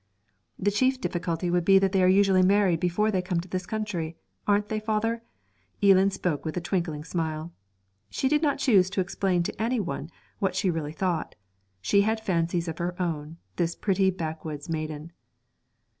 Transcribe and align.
'The 0.57 0.71
chief 0.71 0.99
difficulty 0.99 1.51
would 1.51 1.63
be 1.63 1.77
that 1.77 1.91
they 1.91 2.01
are 2.01 2.07
usually 2.07 2.41
married 2.41 2.79
before 2.79 3.11
they 3.11 3.21
come 3.21 3.39
to 3.39 3.47
this 3.47 3.67
country 3.67 4.17
aren't 4.47 4.67
they, 4.67 4.79
father?' 4.79 5.21
Eelan 5.83 6.09
spoke 6.11 6.43
with 6.43 6.57
a 6.57 6.59
twinkling 6.59 7.03
smile. 7.03 7.53
She 8.09 8.27
did 8.27 8.41
not 8.41 8.57
choose 8.57 8.89
to 8.89 8.99
explain 9.01 9.43
to 9.43 9.61
any 9.61 9.79
one 9.79 10.09
what 10.39 10.55
she 10.55 10.71
really 10.71 10.91
thought; 10.93 11.35
she 11.83 12.01
had 12.01 12.19
fancies 12.19 12.67
of 12.67 12.79
her 12.79 12.99
own, 12.99 13.37
this 13.57 13.75
pretty 13.75 14.09
backwoods 14.09 14.67
maiden. 14.67 15.11